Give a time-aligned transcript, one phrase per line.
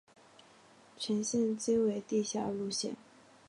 [0.97, 2.95] 全线皆为地下路线。